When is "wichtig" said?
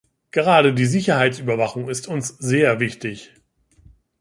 2.79-3.35